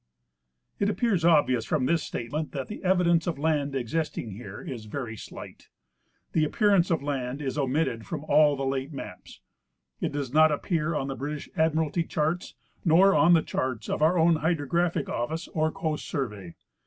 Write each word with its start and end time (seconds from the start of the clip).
It 0.79 0.89
appears 0.89 1.23
obvious 1.23 1.63
from 1.63 1.85
this 1.85 2.01
statement 2.01 2.53
that 2.53 2.67
the 2.69 2.83
evidence 2.83 3.27
of 3.27 3.37
land 3.37 3.75
existing 3.75 4.31
here 4.31 4.59
is 4.59 4.85
very 4.85 5.15
slight. 5.15 5.69
The 6.31 6.43
appearance 6.43 6.89
of 6.89 7.03
land 7.03 7.39
is 7.39 7.55
omitted 7.55 8.07
from 8.07 8.23
all 8.23 8.55
the 8.55 8.65
late 8.65 8.91
maps. 8.91 9.41
It 9.99 10.11
does 10.11 10.33
not 10.33 10.51
appear 10.51 10.95
on 10.95 11.05
the 11.07 11.15
British 11.15 11.49
Admiralty 11.55 12.03
charts, 12.03 12.55
nor 12.83 13.13
on 13.13 13.33
the 13.35 13.43
charts 13.43 13.89
of 13.89 14.01
our 14.01 14.17
own 14.17 14.37
Hy 14.37 14.55
drographic 14.55 15.07
Office 15.07 15.47
or 15.49 15.71
Coast 15.71 16.07
Survey. 16.07 16.55